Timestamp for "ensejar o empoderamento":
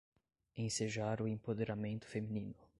0.57-2.07